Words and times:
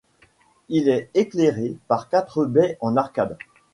Il 0.69 0.89
est 0.89 1.11
éclairé 1.13 1.77
par 1.87 2.09
quatre 2.09 2.47
baies 2.47 2.75
en 2.79 2.97
arcade. 2.97 3.37